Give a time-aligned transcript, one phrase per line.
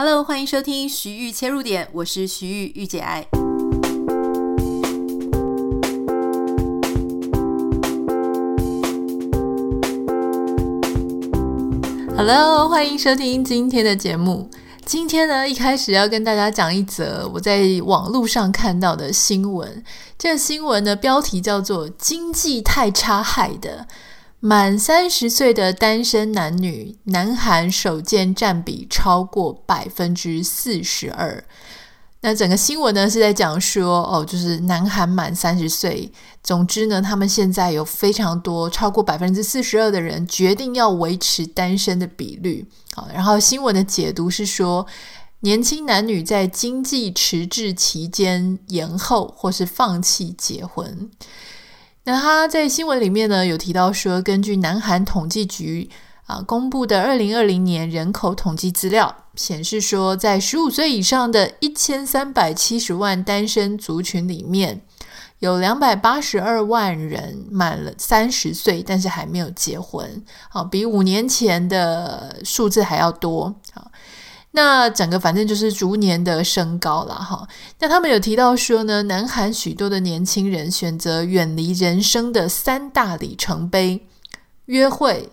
[0.00, 3.26] Hello，欢迎收听徐玉切入点，我是徐玉玉姐爱。
[12.16, 14.48] Hello，欢迎收听今天的节目。
[14.86, 19.82] 今天呢，一开始要跟大家讲一则我在网络上看到的新闻。
[20.16, 23.88] 这个新闻的标题叫做“经济太差害的”。
[24.40, 31.44] 满三十岁的单身男女，南韩首见占比超过百分之四十二。
[32.20, 36.12] 那整个新闻呢是在讲说，哦，就是南韩满三十岁。
[36.42, 42.64] 总之呢，他们现在有非常多超过百分之四十二的人决定要维持单身的比率。
[42.94, 44.86] 好，然后新闻的解读是说，
[45.40, 51.10] 年轻男女在经济迟滞期间延后或是放弃结婚。
[52.08, 55.90] 那他在新闻里面呢，有提到说，根据南韩统计局
[56.24, 64.80] 啊公布的二零二零年人口统计资料显示说，在十五岁以上的一千三百七十万单身族群里面，
[65.40, 73.54] 有两百八十二万人满了三十岁，但是还没有结婚，好，比五年前的数字还要多，
[74.60, 77.46] 那整个反正就是逐年的升高了哈。
[77.78, 84.08] 那他们有提到说呢，南韩许多的年轻人选择远离人生的三大里程碑：
[84.64, 85.30] 约会、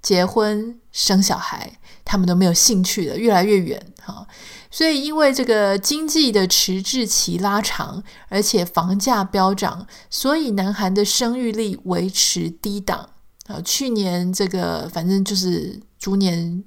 [0.00, 4.24] 结婚、生小孩，他们都没有兴趣的，越来越远哈。
[4.70, 13.08] 所以因为这个经济的迟滞期拉长，而且房价飙涨，所以南韩的生育力维持低档
[13.48, 13.60] 啊。
[13.64, 16.62] 去年这个反正就是逐年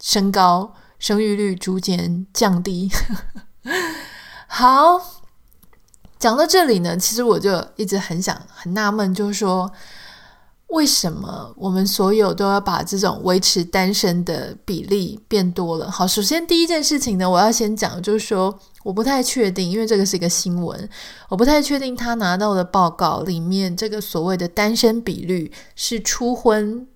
[0.00, 0.72] 升高。
[0.98, 2.90] 生育率逐渐降低。
[4.46, 5.22] 好，
[6.18, 9.70] 讲到这里呢，其实我就一直很想很纳闷，就是说，
[10.68, 15.90] 为什么我们所有都要把这种维持单身的比例变多了？
[15.90, 20.88] 好，首先第一件事情呢，我要先讲，就是说，我不太确定，因为这个是一个新闻，
[21.28, 26.86] 我不太确定他拿到的报告里面这个所谓的单身比率是初婚。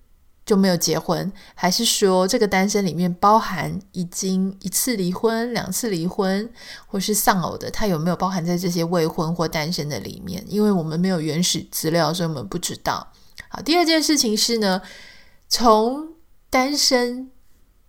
[0.51, 6.49] 就没有结婚，还是说这个单身里面包含已经一次离婚、两次离婚，
[6.87, 10.43] 或是丧偶的，他有没有包含在这些未婚或单身的里面？
[10.49, 13.13] 因为我们没有原始资料，所以我们不知道。
[13.47, 14.81] 好，第二件事情是呢，
[15.47, 16.09] 从
[16.49, 17.31] 单身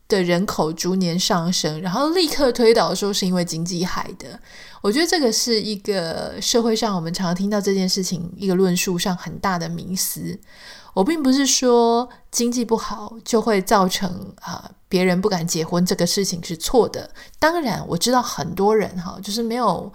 [0.06, 4.39] 的人口逐年上升，然后立刻推导说是因为经济海的。
[4.83, 10.39] 我觉得这个是一个社会上我们常常听到这件事情一个论述上很大的迷思。
[10.94, 17.10] 我并不是说经济不好就会造成啊、别人不敢结婚，这个事情是错的。
[17.38, 19.91] 当然我知道很多人哈就是没有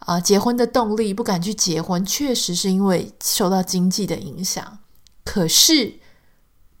[0.00, 4.78] 啊、结婚的动力，不敢去结婚，确实是因为受到经济的影响。
[5.24, 6.00] 可是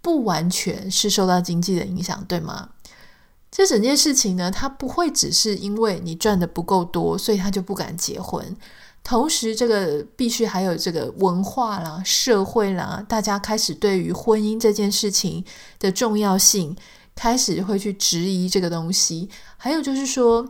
[0.00, 2.70] 不完全是受到经济的影响，对吗？
[3.48, 8.56] 这整件事情呢，它不会只是因为你赚的不够多，所以他就不敢结婚。
[9.04, 15.44] 同时，这个必须还有这个文化啦、社会啦，大家开始对于婚姻这件事情
[15.80, 16.76] 的重要性，
[17.14, 19.28] 开始会去质疑这个东西。
[19.56, 20.46] 还有就是说，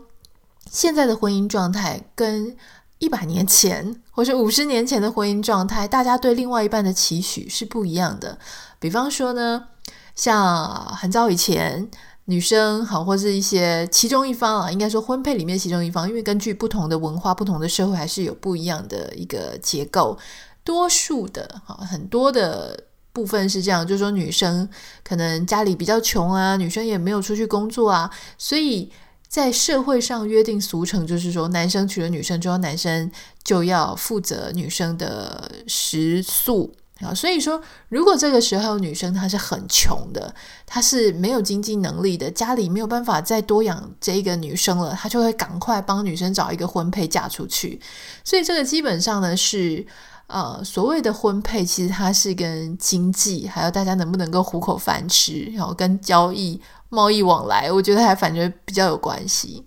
[0.71, 2.55] 现在的婚姻状态跟
[2.99, 8.39] 一百年前或是五十年前的婚姻状态，大家对另外一半的期许是不一样的。
[8.79, 9.69] 比方说呢，
[10.15, 11.91] 像很早以前。
[12.27, 20.17] 女生好，或是一些其中一方啊，应该说婚配里面其中一方，因为根据不同的文化、不同的社会，还是有不一样的一个结构。
[20.65, 24.69] 多数的哈，很多的部分是这样，就是说女生
[25.03, 28.09] 可能家里比较穷啊，女生也没有出去工作啊，
[28.39, 28.89] 所以
[29.27, 33.11] 在社会上约定俗成，就是说男生娶了女生之后，男生
[33.43, 36.73] 就要负责女生的食宿。
[37.03, 47.81] 啊，所以说，如果这个时候女生她是很穷的，她是没有经济能力的，家里没有办法再多养这一个女生了，她就会赶快帮女生找一个婚配嫁出去。
[48.23, 49.85] 所以这个基本上呢是，
[50.29, 59.67] 呃，所谓的婚配，其实它是跟经济，还有大家能不能够糊口饭吃，然后跟交易、贸易往来，我觉得还反正比较有关系。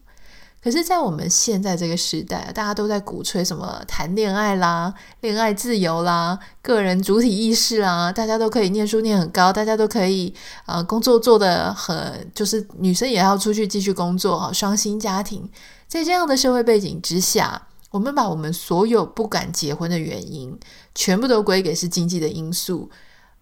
[0.66, 4.92] 可是，在我们现在这个时代，大家都在鼓吹什么谈恋爱啦、
[5.22, 10.34] 恋爱自由啦、个人主体意识啦，大家都可以念书念很高，大家都可以
[10.66, 15.48] 呃工作做得很，就是女生也要出去继续工作哈，双薪家庭。
[15.88, 20.60] 在这样的社会背景之下，我们把我们所有不敢结婚的原因，
[20.96, 22.90] 全部都归给是经济的因素。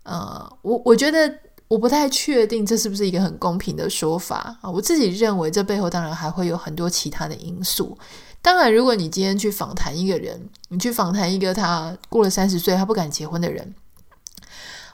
[0.03, 1.33] 呃，我我觉得。
[1.73, 4.69] 我不太确定这是不是一个很公平的说法啊！
[4.69, 7.97] 我自己认为这背后当然还会有很多其他的因素。
[8.43, 13.73] 当然，如果你今天去访谈一个人，你去访谈一个他过了三十岁他不敢结婚的人，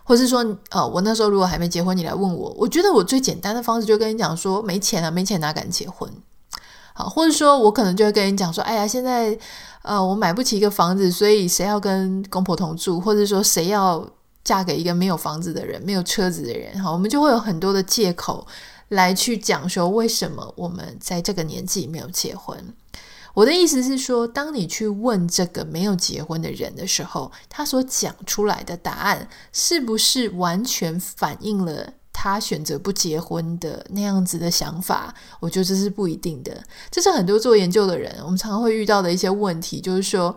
[0.06, 0.40] 或是说，
[0.70, 6.10] 呃，我那时候如果还没结婚，你来问我，我觉得我最简单的方式就跟你讲说，没钱啊，没钱哪敢结婚？
[6.94, 9.38] 好，或者说我可能就会跟你讲说，哎呀，现在
[9.82, 14.10] 呃，我买不起一个房子，所以谁要跟公婆同住，或者说谁要
[14.44, 16.82] 嫁给一个没有房子的人、没有车子的人？
[16.82, 18.48] 哈，我们就会有很多的借口
[18.90, 22.74] 来去讲说，为什么我们在这个年纪没有结婚。
[23.36, 35.14] 我的意思是说，当你去问这个没有结婚的人的时候，他所讲出来的答案是不是完全反映了他选择不结婚的那样子的想法？
[35.40, 36.62] 我觉得这是不一定的。
[36.90, 40.36] 这是很多做研究的人，我们常常会遇到的一些问题，就是说，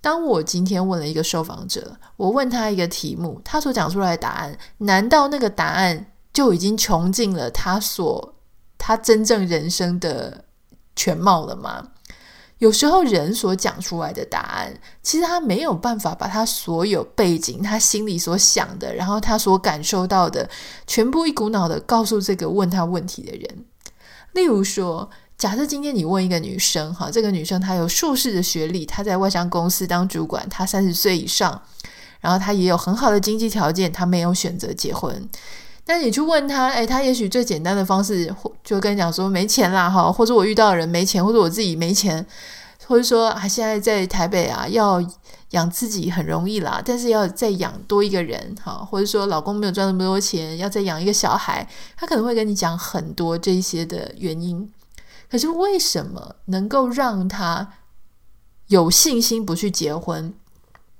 [0.00, 8.34] 当我今天问了一个受访者，我问他一个题目，他所讲出来的答案，难道那个答案就已经穷尽了他所
[8.78, 10.44] 他真正人生的
[10.96, 11.88] 全貌了吗？
[12.58, 20.48] 有时候人所讲出来的答案，其实他没有办法把他所有背景、他心里所想的，然后他所感受到的，
[20.86, 23.64] 全部一股脑的告诉这个问他问题的人。
[24.32, 25.08] 例如说，
[25.40, 31.62] 假设今天你问一个女生，哈，这个女生她有硕士的学历，她在外商公司当主管，她三十岁以上，
[32.20, 35.26] 然后她也有很好的经济条件，她没有选择结婚。
[35.86, 38.30] 那你去问她，诶，她也许最简单的方式，
[38.62, 42.26] 就跟你讲说没钱啦，哈，或者我遇到的人没钱，或者我自己没钱，
[42.86, 45.02] 或者说啊，现在在台北啊，要
[45.52, 51.66] 养自己很容易啦，但是要再养多一个人，哈，或者说老公没有赚那么多钱，要再养一个小孩，
[51.96, 54.70] 她可能会跟你讲很多这些的原因。
[55.30, 57.74] 可是为什么能够让他
[58.66, 60.34] 有信心不去结婚？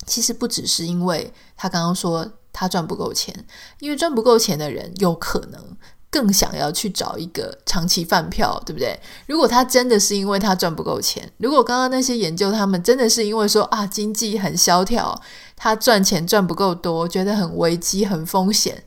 [0.07, 2.33] 其实不只是因为他刚刚说。
[2.53, 3.33] 他赚不够钱，
[3.79, 5.77] 因为赚不够钱的人有可能
[6.11, 9.01] 更想要去找一个长期饭票，对不对？
[9.29, 15.19] 如果他真的是因为他赚不够钱，如果刚刚那些研究他们真的是因为说啊经济很萧条，
[15.55, 18.83] 他赚钱赚不够多，觉得很危机、很风险，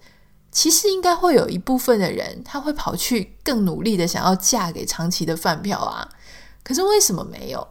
[0.53, 6.07] 其实应该会有一部分的人他会跑去更努力的想要嫁给长期的饭票啊。
[6.63, 7.67] 可是为什么没有？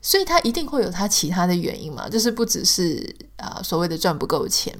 [0.00, 4.76] 所以他一定会有他其他的原因嘛，就是不只是啊、所谓的赚不够钱，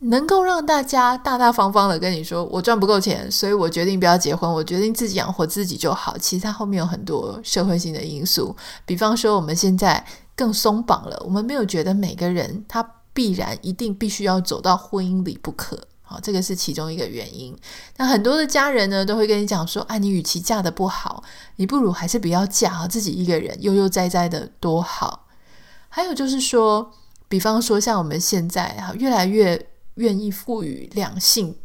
[0.00, 6.18] 能够让大家大大方方的跟你说我赚不够钱，所以我决定不要结婚，我决定自己养活自己就好。
[6.18, 8.54] 其实他后面有很多社会性的因素，
[8.84, 10.04] 比方说我们现在
[10.36, 12.82] 更松绑了，我们没有觉得每个人他
[13.18, 15.76] 必然一定必须要走到婚姻里不可。
[16.02, 17.52] 好，这个是其中一个原因。
[17.96, 21.24] 那很多的家人呢，都会跟你讲说：“啊，你与其嫁的不好，
[21.56, 25.26] 你不如还是不要嫁，自己一个人悠悠哉哉的多好。”
[25.90, 26.92] 还有就是说，
[27.28, 31.56] 比方说像我们现在哈，越来越愿意赋予两性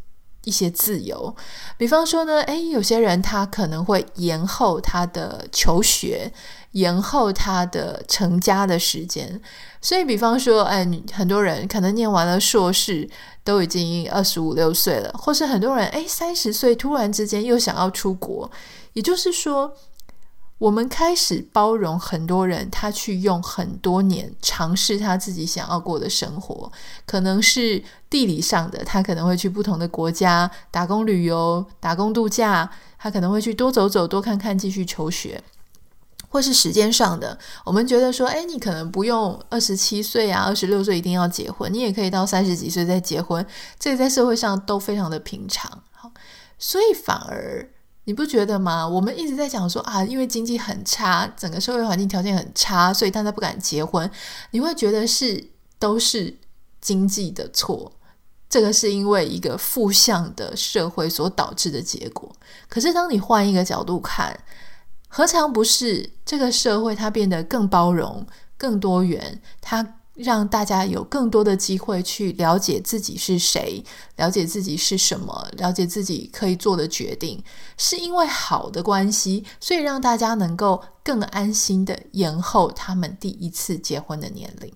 [0.44, 1.34] 一些自由。
[1.76, 6.32] 比方说呢，诶，有些人他可能会延后他的求学。
[6.74, 9.40] 延后他的成家的时间，
[9.80, 13.08] 所以比方说，哎，很多人可能念完了硕士，
[13.44, 18.50] 都已经二十五六岁了，或是很多人诶三十岁突然之间又想要出国，
[18.94, 19.72] 也就是说，
[20.64, 26.72] 我们开始包容很多人，他去用很多年尝试他自己想要过的生活，
[27.04, 35.44] 可能是地理上的，他可能会去不同的国家打工旅游、打工度假，他可能会去多走走、多看看，继续求学。
[36.30, 43.46] 或是时间上的，我们觉得说，诶，你可能不用二十七岁啊，二十六岁一定要结婚，你也可以到三十几岁再结婚，
[43.78, 45.70] 这个在社会上都非常的平常。
[45.92, 46.10] 好，
[46.58, 47.68] 所以反而
[48.04, 48.86] 你不觉得吗？
[48.86, 54.08] 我们一直在讲说啊，因为经济很差，整个社会环境条件很差，所以大家不敢结婚。
[54.50, 55.42] 你会觉得是
[55.78, 56.36] 都是
[56.80, 57.90] 经济的错，
[58.48, 62.30] 这个是因为一个负向的社会所导致的结果。
[62.68, 64.38] 可是当你换一个角度看，
[65.08, 68.26] 何尝不是这个社会它变得更包容、
[68.58, 69.40] 更多元？
[69.60, 73.84] 它让大家有更多的机会去了解自己是谁，
[74.16, 77.42] 了解自己是什么，了解自己可以做的决定，
[77.76, 84.72] 是因为好的关系，所以让大家能够更安心的延后他们第一次结婚的年龄。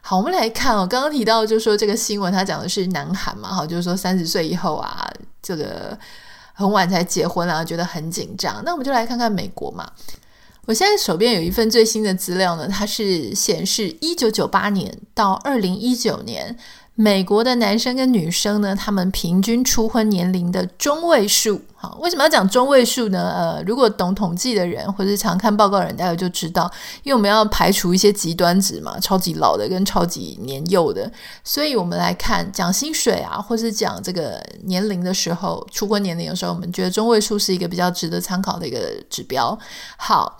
[0.00, 5.98] 好，我们来看哦，刚刚提到就是说这个新闻，它讲的是南韩嘛，哈，就是说三十岁以后啊，这个。
[6.58, 8.60] 很晚才结婚啊，觉得很紧张。
[8.64, 9.88] 那我们就来看看美国嘛。
[10.68, 16.54] 我现在手边有一份最新的资料呢，它是显示一九九八年到二零一九年。
[17.00, 23.32] 美国的男生跟女生呢，他们平均初婚年龄的中位数，好，为什么要讲中位数呢？
[23.36, 26.68] 呃，如果懂统计的人或者常看报告的人，大家就知道，
[27.04, 31.08] 因为我们要排除一些极端值嘛，超级老的跟超级年幼的，
[31.44, 39.56] 所以我们来看讲薪水啊，或是讲这个年龄的时候，初婚年龄的时候，我们觉得中位数是一个比较值得参考的一个指标。
[39.96, 40.36] 好，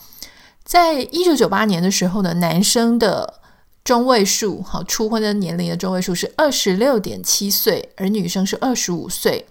[0.69, 3.41] 在一九九八年的时候呢，男生的
[3.83, 9.47] 中位数，好，初婚的年龄的中位数是二十六点七岁，而女生是二十五岁。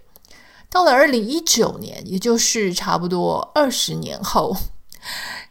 [0.69, 4.55] 到了二零一九年，也就是差不多二十年后，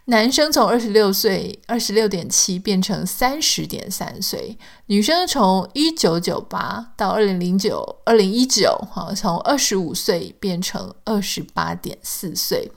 [0.05, 4.57] 男生从二十六岁二十六点七变成三十点三岁，
[4.87, 12.71] 女生从一九九八到二零零九二零一九，哈，从二十五岁变成二十八点四岁。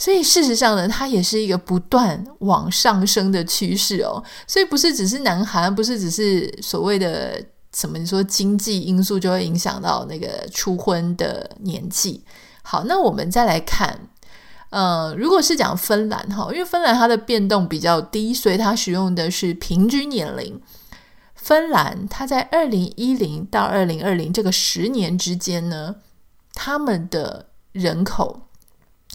[0.00, 4.24] 所以事实上呢，它也是一个不断往上升的趋势哦。
[4.46, 12.24] 所以不是只是南韩，不是只是所谓的什么你说经济因素就会影响到那个初婚的年纪。
[12.62, 14.08] 好，那我们再来看，
[14.70, 20.58] 呃，如果是讲芬兰哈，因为芬兰它的变动比较低，所以它使用的是平均年龄。
[21.34, 25.96] 芬兰它在二零一零到二零二零这个十年之间呢，
[26.54, 28.46] 他们的人口。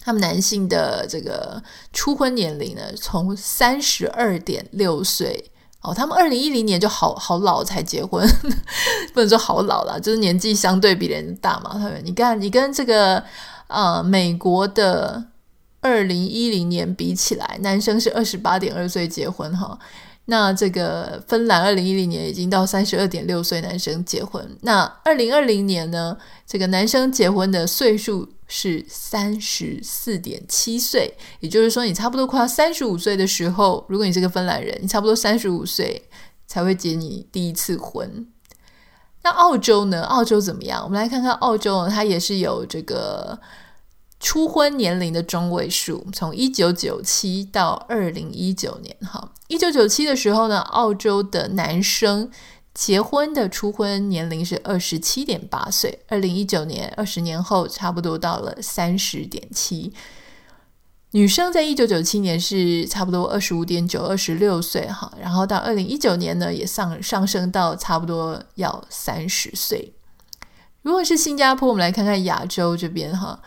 [0.05, 1.59] 他们男性的这个
[1.91, 5.49] 初婚年龄呢，从三十二点六岁
[5.81, 8.23] 哦，他们二零一零年就好好老才结婚，
[9.15, 11.71] 不能说好老了，就是年纪相对比人大嘛。
[11.73, 13.23] 他们你看，你跟这个
[13.67, 15.25] 呃美国的
[15.81, 19.77] 二零一零年比起来，男生是二十八点二岁结婚哈。
[20.27, 26.17] 那这个芬兰二零一零年已经到三十二点六岁男生结婚，那二零二零年呢，
[26.47, 36.09] 这个男生结婚的岁数是三十四点七岁，也就是说，你差不多快要三十五岁的时候，如果你是个芬兰人，你差不多三十五岁
[36.47, 38.27] 才会结你第一次婚。
[39.21, 40.01] 那澳洲呢？
[40.03, 40.83] 澳洲怎么样？
[40.83, 43.39] 我们来看看澳洲，它也是有这个。
[44.19, 52.31] 初婚年龄的中位数，从一九九七到二零一九年，哈，一九九七的时候呢，澳洲的男生
[52.73, 59.93] 结婚的初婚年龄是二十七点八岁，二零一九年二十年后，差不多到了三十点七。
[61.11, 69.93] 女生在一九九七年是差不多二十五点九，二十六岁，哈，然后到二零一九年呢，也上上升到差不多要三十岁。
[70.81, 73.41] 如果是新加坡，我们来看看亚洲这边，哈。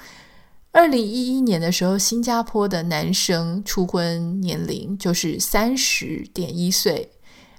[0.71, 7.11] 二零一一年的时候，新加坡的男生初婚年龄就是三十点一岁。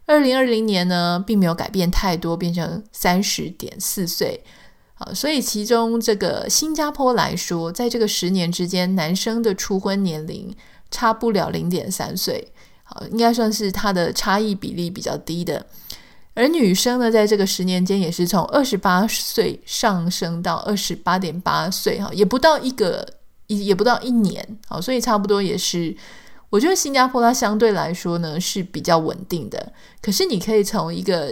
[0.05, 4.43] 二零二零年呢，并没有改变太多，变成三十点四岁。
[4.95, 10.55] 啊，所以其中这个新加坡来说，在这个十年之间，男生的初婚年龄
[10.91, 12.51] 差不了零点三岁。
[12.83, 15.65] 好，应该算是他的差异比例比较低的。
[16.39, 23.05] 而女生呢，在这个十年间也是从二十八岁上升到二十八点八岁，哈，也不到一个，
[23.47, 25.93] 也不到一年，好，所以差不多也是。
[26.49, 29.73] 我觉得新加坡它相对来说呢是比较稳定的。
[30.01, 31.29] 可是你可以从一个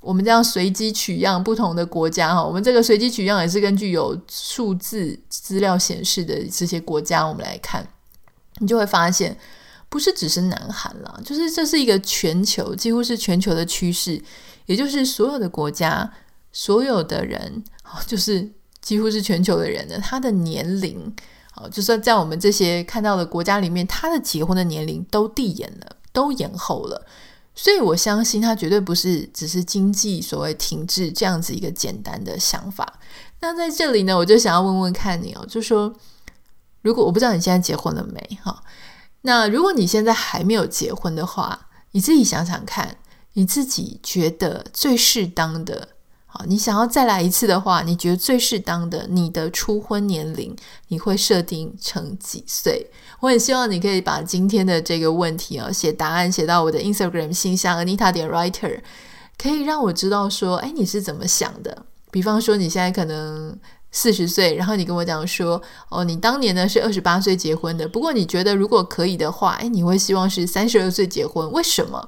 [0.00, 7.86] 我们这样随机取样不同的国家，哈，我们这个随机取样也是根据有数字资料显示的这些国家，我们来看，
[8.60, 9.36] 你就会发现。
[9.88, 14.20] 不是只是南韩了，就是这是一个全球，几乎是全球的趋势，
[14.66, 16.12] 也就是所有的国家，
[16.52, 17.62] 所有的人，
[18.06, 18.50] 就是
[18.82, 21.14] 几乎是全球的人呢，他的年龄，
[21.54, 27.06] 啊，就算在我们这些看到的国家里面，他的结婚的年龄都递延了，都延后了，
[27.54, 32.98] 所以我相信他绝对不是只是经济所谓停滞这样子一个简单的想法。
[33.40, 35.94] 那在这里呢，我就想要问问看你哦，就说
[36.82, 38.62] 如果我不知道你现在结婚了没，哈。
[39.22, 42.96] 那如果你现在还没有结婚的话，你自己想想看，
[43.32, 45.88] 你自己觉得最适当的，
[46.26, 50.54] 好，你想要再来一次的话，你觉得最适当的你的初婚年龄，
[50.88, 52.88] 你会设定成几岁？
[53.20, 58.80] 我很希望你可以把今天的这个问题啊，写答案写到我的 Instagram 信箱 Anita 点 Writer，
[59.36, 61.84] 可以让我知道说，哎，你是怎么想的？
[62.10, 63.58] 比方说你现在可能。
[63.96, 71.50] 四十岁，然后你跟我讲说，哦，你当年呢是二十八岁结婚的，不过你觉得如果可以的话，诶，你会希望是三十二岁结婚？
[71.50, 72.06] 为什么？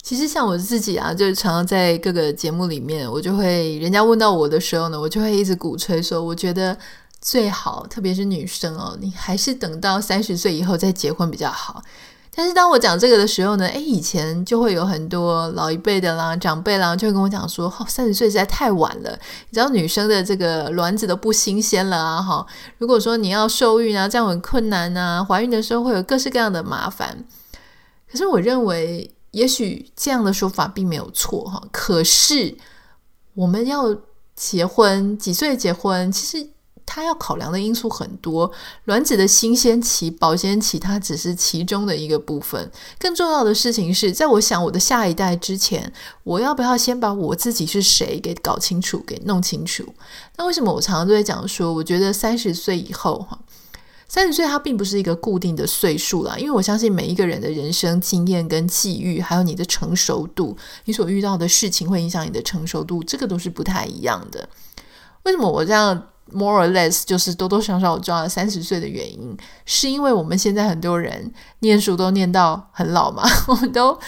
[0.00, 6.78] 其实像我自己啊，就是常常在各个节目里面，我就会人家问到我的时候呢，我就会一直鼓吹说，我觉得
[7.20, 11.82] 最好，特别是女生哦，你还是等到三十岁以后再结婚比较好。
[12.36, 19.10] 但是当我讲这个的时候呢，诶，以前就会有很多老一辈的啦、长辈啦，就会跟我讲说，哦，三十岁实在太晚了。
[19.48, 22.44] 你知道女生的这个卵子都不新鲜了啊，哈。
[22.78, 27.24] 如果说你要受孕啊，这样很困难啊，怀孕的时候会有各式各样的麻烦。
[28.10, 31.62] 可是我认为，也许这样的说法并没有错哈。
[31.70, 32.56] 可是
[33.34, 33.96] 我们要
[34.34, 36.10] 结婚，几岁结婚？
[36.10, 36.53] 其实。
[36.86, 38.50] 它要考量的因素很多，
[38.84, 42.70] 卵子的新鲜期、保鲜期，它只是其中的一个部分。
[42.98, 49.94] 更重要的事情是，在我想我的下一代之前，我要不要先把我自己是谁给搞清楚、给弄清楚？
[50.36, 53.38] 那为什么我常常都在讲说，我觉得三十岁以后，哈，
[54.06, 64.48] 三十岁它并不是一个固定的岁数啦，因为我相信每一个人的人生经验跟际遇，还有你的成熟度，你所遇到的事情会影响你的成熟度，这个都是不太一样的。
[65.24, 73.98] 为什么我这样 more or less 就是多多少少我抓了三十岁的原因，是因为我们现在很多人念书都念到很老嘛， 我们都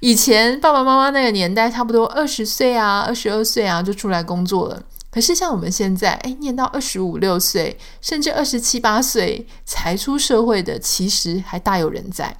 [0.00, 4.82] 以前爸爸妈妈那个年代，差不多二十岁啊、二十二岁啊就出来工作了。
[5.12, 12.36] 可是像我们现在，诶，念到二十五六岁，甚至二十七八岁才出社会的，其实还大有人在。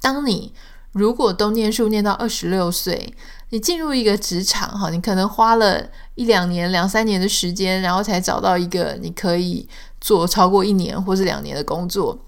[0.00, 0.54] 当你
[0.96, 3.14] 如果都念书念到二十六岁，
[3.50, 9.68] 你进入一个职场，哈，你可能花了一两年、两三年的时间，然后才找到一个你可以
[10.00, 12.18] 做超过一年或是两年的工作。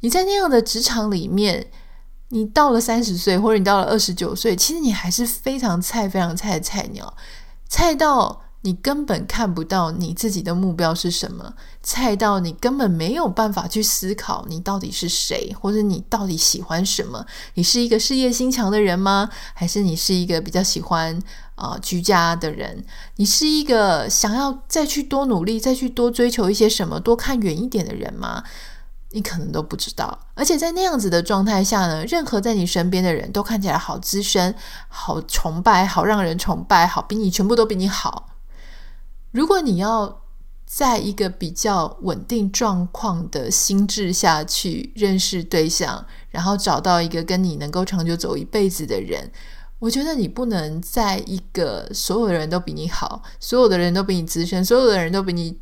[0.00, 1.68] 你在那样的职场里面，
[2.30, 7.14] 你到了三十岁，或者你到了二十九岁，其实你还是非常菜、非常菜的菜鸟，
[7.68, 8.42] 菜到。
[8.62, 17.24] 你根本看不到你自己的目标是什么，菜到你根本没有办法去思考你到底是谁，或者你到底喜欢什么？
[17.54, 19.30] 你是一个事业心强的人吗？
[19.54, 21.18] 还是你是一个比较喜欢
[21.54, 22.84] 啊、居家的人？
[23.16, 28.44] 你是一个想要再去多努力、再去多追求一些什么、多看远一点的人吗？
[29.12, 30.18] 你可能都不知道。
[30.34, 34.54] 而且在那样子的状态下呢，任何在你身边的人都看起来好资深、
[34.88, 38.26] 好崇拜、好让人崇拜、好比你全部都比你好。
[39.32, 40.22] 如果你要
[40.66, 49.32] 在一个比较稳定状况的心智下去认识对象，然后找到一个跟你能够长久走一辈子的人，
[49.80, 55.58] 我觉得你不能在一个所有的人都比你好，所有的人都比你资深，所有的人都比你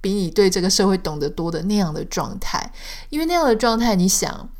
[0.00, 2.72] 比你对这个社会懂得多的那样的状态，
[3.08, 4.50] 因为那样的状态，你想，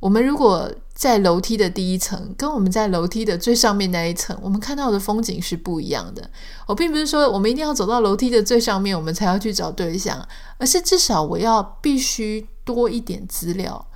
[0.00, 6.30] 我们如果在楼梯的第一层，跟我们在楼梯的最上面那一层，我们看到的风景是不一样的。
[6.66, 10.26] 我并不是说我们一定要走到楼梯的最上面，我们才要去找对象，
[10.58, 13.86] 而是至少我要必须多一点资料，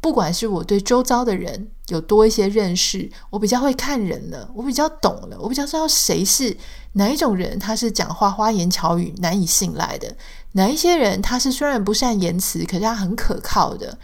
[0.00, 6.56] 不管是我对周遭的人有多一些认识，我比较会看人了，我比较懂了，我比较知道谁是
[6.92, 10.16] 哪一种人，他是讲话花言巧语难以信赖的，
[10.52, 13.98] 哪一些人他是虽然不善言辞，可是他很可靠的。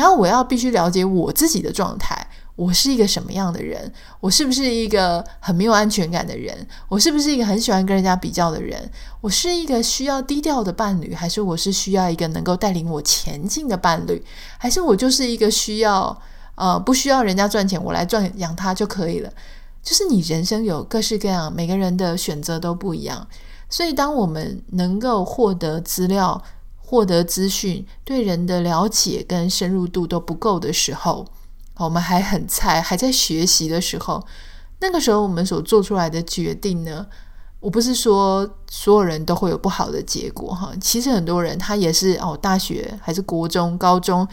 [0.00, 3.92] 然后我要必须了解我自己的状态，我是一个什么样的人？
[4.18, 6.66] 我是不是一个很没有安全感的人？
[6.88, 8.90] 我是不是一个很喜欢跟人家比较的人？
[9.20, 14.24] 我是一个需要低调的伴侣，还是我是需要一个能够带领我前进的伴侣？
[14.56, 16.18] 还是我就是一个需要
[16.54, 19.30] 呃不需要人家赚钱，我来赚养他就可以了？
[19.82, 23.28] 就是你人生有各式各样，每个人的选择都不一样，
[23.68, 26.42] 所以当我们能够获得资料。
[26.90, 31.24] 获得资讯，对人的了解跟深入度都不够的时候，
[31.76, 34.26] 我们还很菜，还在学习的时候，
[34.80, 37.06] 那个时候我们所做出来的决定呢，
[37.60, 44.26] 我不是说所有人都会有不好的结果哈，其实很多人他也是哦，大学还是国中、高中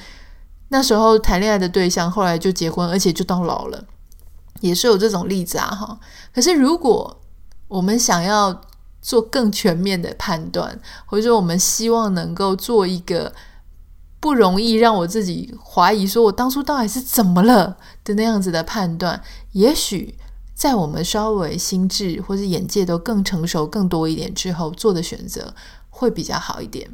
[0.70, 3.86] 那时候谈恋爱的对象，后来就结婚，而且就到老了，
[4.62, 6.00] 也是有这种例子啊哈。
[6.34, 7.22] 可是如果
[7.68, 8.60] 我们想要，
[9.08, 13.32] 做更全面的判断，或者说我们希望能够做一个
[14.20, 20.18] 不容易让我自己怀疑，说我当初到底是怎么了的那样子的判断，也许
[20.54, 25.54] 在我们稍微心智或者眼界都更成熟、更多一点之后做的选择
[25.90, 26.90] 会比较好一点。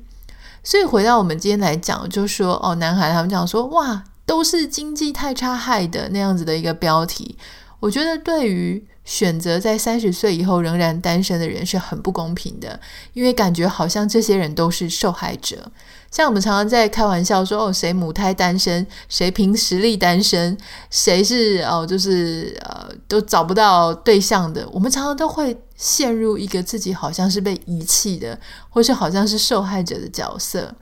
[0.64, 7.36] 所以回到我们今天来讲，就说哦，男孩他们讲说哇，都是经济太差害的那样子的一个标题，
[7.84, 8.88] 我觉得对于。
[9.06, 12.80] 选择在三十岁以后仍然单身的人是很不公平的，
[13.12, 15.70] 因为感觉好像这些人都是受害者。
[16.10, 20.58] 像我们常常在开玩笑说：“哦，谁母胎单身，谁凭实力单身，
[20.90, 30.74] 谁是哦，就是呃，都找不到对象的。”我们常常都会陷入一个自己好像是被遗弃的，或是好像是受害者的角色。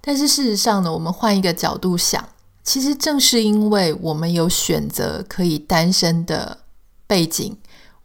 [0.00, 2.24] 但是事实上呢，我们换一个角度想，
[2.64, 6.58] 其实正是因为我们有选择可以单身的
[7.06, 7.56] 背景。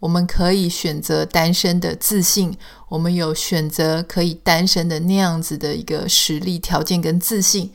[0.02, 7.70] 我们可以选择单身的自信，我们有选择可以单身的那样子的一个实力条件跟自信，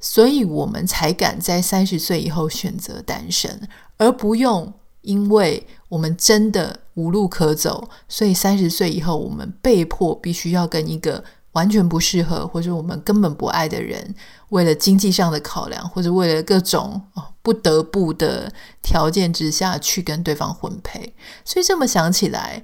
[0.00, 3.60] 所以我们才敢在三十岁以后选择单身，
[3.96, 4.72] 而不用
[5.02, 11.22] 因为我们真的无路可走，所以三十岁以后我们被迫必须要跟一个
[11.58, 14.14] 完全不适合或者我们根本不爱的人，
[14.50, 17.02] 为了经济上的考量，或者为了各种
[17.42, 21.12] 不得不的条件之下去跟对方婚配，
[21.44, 22.62] 所以这么想起来，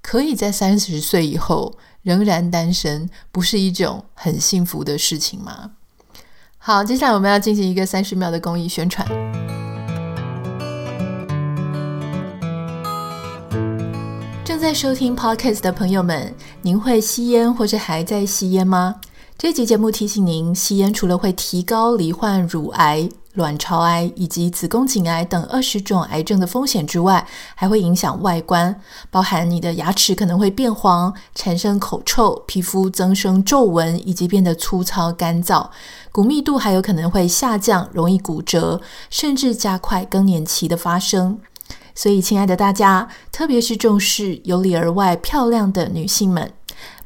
[0.00, 5.72] 可以在三十岁以后仍然单身，不是一种很幸福的事情吗？
[6.56, 9.04] 好，接下来我们要进行一个三十秒的公益宣传。
[14.56, 18.94] 正在收听 Podcast 的朋友们，您会吸烟或者还在吸烟吗？
[19.36, 28.74] 这集节目提醒您，吸烟除了会提高罹患乳癌、卵巢癌以及子宫颈癌等二十种癌症的风险之外，还会影响外观，
[29.10, 35.68] 包含你的牙齿可能会变黄、产生口臭、皮肤增生皱纹以及变得粗糙干燥，
[36.10, 41.38] 骨密度还有可能会下降，容易骨折，甚至加快更年期的发生。
[41.96, 46.52] 所以，亲爱的大家，特别是重视由里而外漂亮的女性们。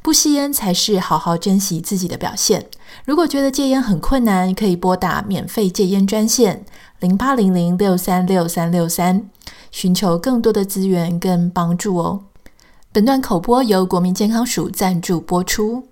[0.03, 2.65] 不吸烟才是好好珍惜自己的表现。
[3.05, 6.65] 如果觉得戒烟很困难，可以拨打免费戒烟专线
[6.99, 9.29] 零八零零六三六三六三，
[9.71, 12.23] 寻求更多的资源跟帮助哦。
[12.91, 15.83] 本段口播由国民健康署赞助播出。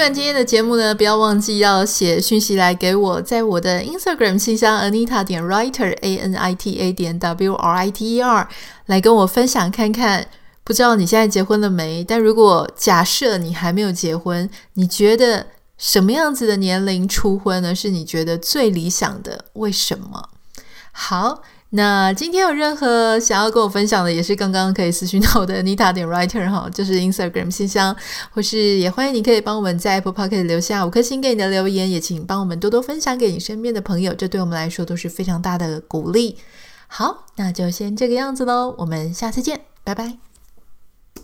[0.00, 7.90] 听完今天的节目呢，不要忘记要写讯息来给我，在我的 Instagram 信箱 Anita 点 Writer A N I T A 点 W R I
[7.90, 8.48] T E R
[8.86, 10.26] 来跟我分享看看。
[10.64, 12.02] 不知道你现在结婚了没？
[12.02, 17.74] 但如果假设你还没有结婚，你觉得什么样子的年龄初婚呢？
[17.74, 19.44] 是你觉得最理想的？
[19.52, 20.30] 为什么？
[20.92, 21.42] 好。
[21.72, 27.94] 那今天有任何想要跟我分享的，也是刚刚可以私讯到我的 Nita 点 Writer 哈，就是 Instagram 信箱，
[28.32, 36.38] 或是也欢迎你可以帮我们在 Apple Podcast 留下五颗星给你的留言，也请帮我们多多分享给你身边的朋友，这对我们来说都是非常大的鼓励。
[36.88, 40.29] 好，那就先这个样子喽，我们下次见，拜拜。